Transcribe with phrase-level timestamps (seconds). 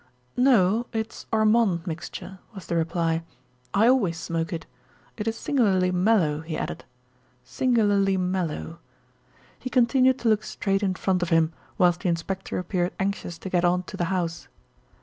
[0.35, 3.21] "No; it's Ormonde Mixture," was the reply.
[3.71, 4.65] "I always smoke it.
[5.15, 6.85] It is singularly mellow," he added,
[7.43, 8.79] "singularly mellow."
[9.59, 13.49] He continued to look straight in front of him, whilst the inspector appeared anxious to
[13.51, 14.47] get on to the house.